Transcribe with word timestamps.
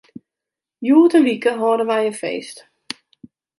Hjoed 0.83 1.13
in 1.17 1.27
wike 1.27 1.51
hâlde 1.61 1.85
wy 1.89 1.99
in 2.09 2.17
feest. 2.21 2.57